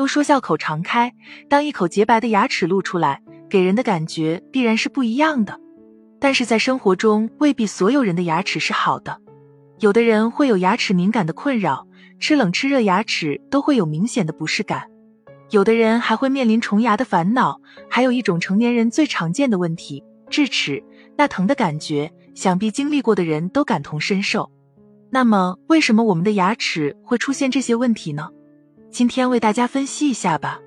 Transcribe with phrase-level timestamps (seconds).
[0.00, 1.12] 都说笑口常开，
[1.46, 3.20] 当一口洁白的牙齿露出来，
[3.50, 5.60] 给人的感觉必然是不一样的。
[6.18, 9.18] 但是在生活中，未必所有人的牙齿是好的，
[9.80, 11.86] 有的人会有牙齿敏感的困扰，
[12.18, 14.84] 吃冷吃热牙齿都会有明显的不适感；
[15.50, 17.60] 有的人还会面临虫牙的烦恼，
[17.90, 20.82] 还有一种成年人最常见的问题——智齿，
[21.18, 24.50] 那疼的感觉，想必经历过的人都感同身受。
[25.10, 28.30] 那么，为什么我们的牙齿会出现这些问题呢？
[28.90, 30.60] 今天为大家分析一下吧。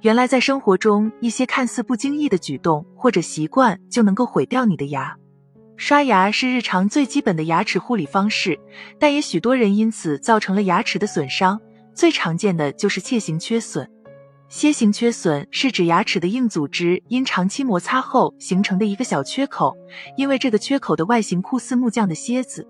[0.00, 5.14] 原来在生活中，一些看似不经意的举动或者习惯就能够毁掉你的牙。
[5.76, 8.58] 刷牙是日常最基本的牙齿护理方式，
[8.98, 11.60] 但也许多人因此造成了牙齿的损伤。
[11.92, 13.88] 最常见的就是楔形缺损。
[14.50, 19.76] 楔形缺损是指牙齿的硬组织因长期摩擦后形成的一个小缺口，
[20.16, 22.66] 因为这个缺口的外形酷似木匠的楔子。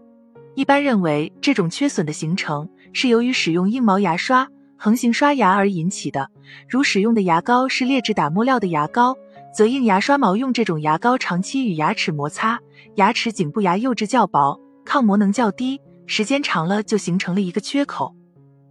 [0.57, 4.49] 一般认为，这种缺损的形成是由于使用硬毛牙刷。
[4.81, 6.31] 横行刷牙而引起的，
[6.69, 9.17] 如使用的牙膏是劣质打磨料的牙膏，
[9.53, 12.61] 则硬牙刷毛用这种牙膏长期与牙齿摩擦，
[12.95, 18.15] 牙齿颈部牙釉质较薄，抗磨能较低，时间长了就形成了一个缺口。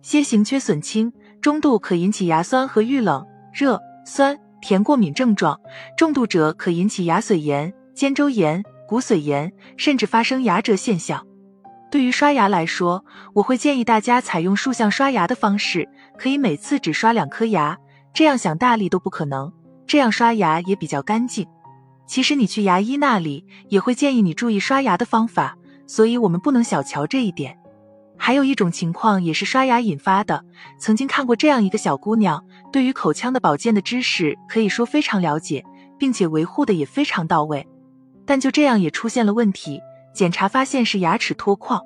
[0.01, 5.59] 楔形缺损轻中度可引起牙酸和遇冷、热、酸、甜过敏症状，
[5.97, 11.26] 重度者可引起牙髓炎、肩周炎、骨髓炎，甚至发生牙折现象。
[11.89, 17.77] 对于刷牙来说，我会建议大家采用竖向刷牙的方式，可以每次只刷两颗牙，
[18.13, 19.51] 这样想大力都不可能。
[19.85, 21.47] 这样刷牙也比较干净。
[22.05, 27.57] 其实你去牙医那里也会建议你注意刷牙的方法，所以我们不能小瞧这一点。
[28.17, 30.43] 还有一种情况也是刷牙引发的，
[30.79, 35.63] 曾经看过这样一个小姑娘，对于口腔的保健的知识可以说非常了解，
[35.97, 37.65] 并且维护的也非常到位，
[38.25, 39.79] 但就这样也出现了问题。
[40.17, 41.79] 检查发现是牙齿脱矿，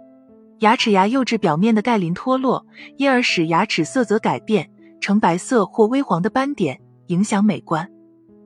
[0.59, 2.65] 牙齿牙釉质表面的钙磷脱落，
[2.95, 7.89] 因而使牙齿色泽改变呈白色或微黄的斑点，影响美观。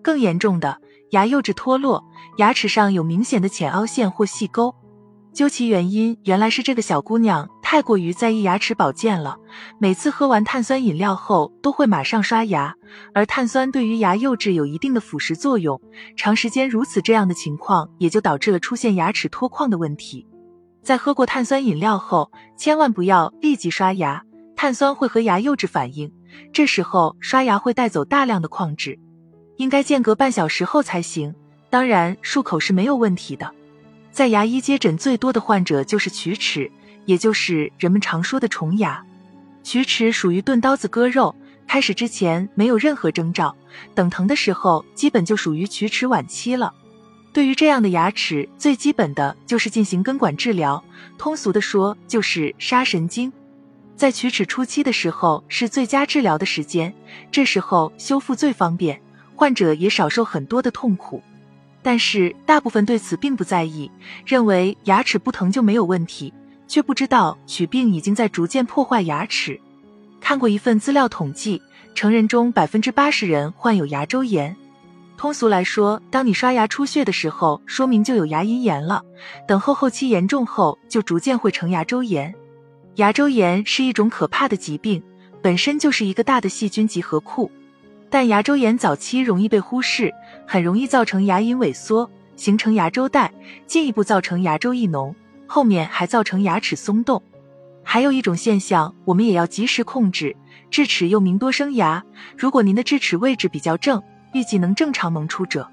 [0.01, 0.79] 更严重的，
[1.11, 2.03] 牙釉质脱落，
[2.37, 4.73] 牙齿上有明显的浅凹陷或细沟。
[5.31, 9.39] 究其原因，原来是这个小姑娘太过于在意牙齿保健了，
[9.79, 12.75] 每次喝完碳酸饮料后都会马上刷牙，
[13.11, 15.81] 而碳酸对于牙釉质有一定的腐蚀作用，
[16.15, 20.27] 长时间如此这样的情况也就导致了出现牙齿脱矿的问题。
[20.83, 24.21] 在喝过碳酸饮料后，千万不要立即刷牙，
[24.55, 26.13] 碳酸会和牙釉质反应，
[26.53, 28.99] 这时候刷牙会带走大量的矿质，
[29.57, 31.33] 应该间隔半小时后才行。
[31.71, 33.51] 当然，漱口是没有问题的。
[34.11, 36.71] 在牙医接诊最多的患者就是龋齿，
[37.05, 39.03] 也就是人们常说的虫牙。
[39.63, 41.35] 龋齿属于钝刀子割肉，
[41.67, 43.55] 开始之前没有任何征兆，
[43.93, 46.73] 等疼的时候基本就属于龋齿晚期了。
[47.33, 50.83] 对于这样的牙齿，最基本的就是进行根管治疗，
[51.17, 53.33] 通俗的说就是杀神经。
[53.95, 56.93] 在龋齿初期的时候是最佳治疗的时间，
[57.31, 59.01] 这时候修复最方便，
[59.35, 61.23] 患者也少受很多的痛苦。
[61.81, 63.91] 但是大部分对此并不在意，
[64.25, 66.33] 认为牙齿不疼就没有问题，
[66.67, 69.59] 却不知道龋病已经在逐渐破坏牙齿。
[70.19, 71.61] 看过一份资料统计，
[71.93, 74.55] 成人中百分之八十人患有牙周炎。
[75.17, 79.01] 通俗来说，当你刷牙出血的时候，说明就有牙龈炎了。
[79.47, 82.35] 等后后期严重后，就逐渐会成牙周炎。
[82.95, 85.01] 牙周炎是一种可怕的疾病，
[85.41, 87.49] 本身就是一个大的细菌集合库。
[88.09, 90.13] 但牙周炎早期容易被忽视，
[90.45, 93.33] 很容易造成牙龈萎缩，形成牙周袋，
[93.65, 95.13] 进一步造成牙周异脓，
[95.47, 97.21] 后面还造成牙齿松动。
[97.83, 100.35] 还有一种现象，我们也要及时控制。
[100.71, 102.03] 智齿又名多生牙，
[102.35, 104.01] 如果您的智齿位置比较正，
[104.33, 105.69] 预计能正常萌出者，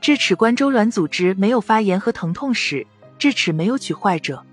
[0.00, 2.86] 智齿冠周软组织没有发炎和疼痛时，
[3.18, 4.44] 智齿没有龋坏者。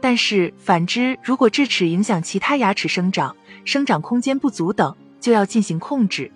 [0.00, 3.34] 但是反之，如果智齿影响其他牙齿生长，
[3.64, 6.30] 生长空间不足等，就要进行控制。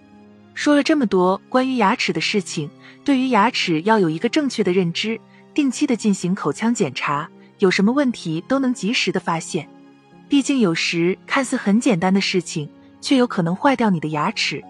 [0.55, 2.71] 说了这么多关于牙齿的事情，
[3.05, 5.21] 对于牙齿要有一个正确的认知，
[5.53, 9.69] 定期的进行口腔检查，有什么问题都能及时的发现。
[10.29, 12.69] 毕竟有时看似很简单的事情，
[13.01, 14.63] 却有可能坏掉你的牙齿。